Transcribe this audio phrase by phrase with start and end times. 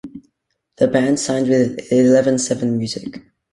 [0.77, 3.21] The band signed with Eleven Seven Music.